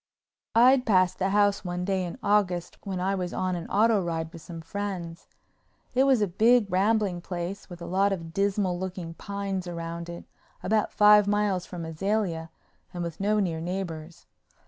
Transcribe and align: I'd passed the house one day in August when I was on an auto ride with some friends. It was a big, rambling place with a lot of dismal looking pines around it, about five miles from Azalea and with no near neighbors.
I'd 0.55 0.83
passed 0.87 1.19
the 1.19 1.29
house 1.29 1.63
one 1.63 1.85
day 1.85 2.03
in 2.03 2.17
August 2.23 2.75
when 2.83 2.99
I 2.99 3.13
was 3.13 3.35
on 3.35 3.55
an 3.55 3.67
auto 3.67 4.01
ride 4.01 4.33
with 4.33 4.41
some 4.41 4.59
friends. 4.61 5.27
It 5.93 6.05
was 6.05 6.23
a 6.23 6.27
big, 6.27 6.65
rambling 6.71 7.21
place 7.21 7.69
with 7.69 7.83
a 7.83 7.85
lot 7.85 8.11
of 8.11 8.33
dismal 8.33 8.79
looking 8.79 9.13
pines 9.13 9.67
around 9.67 10.09
it, 10.09 10.25
about 10.63 10.91
five 10.91 11.27
miles 11.27 11.67
from 11.67 11.85
Azalea 11.85 12.49
and 12.91 13.03
with 13.03 13.19
no 13.19 13.39
near 13.39 13.61
neighbors. 13.61 14.25